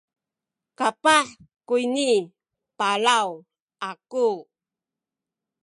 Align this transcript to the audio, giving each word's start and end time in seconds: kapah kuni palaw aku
kapah 0.77 1.27
kuni 1.67 2.09
palaw 2.77 3.29
aku 3.89 4.27